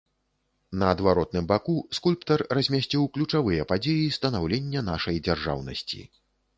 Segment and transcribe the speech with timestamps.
[0.83, 6.07] На адваротным баку скульптар размясціў ключавыя падзеі станаўлення нашай дзяржаўнасці.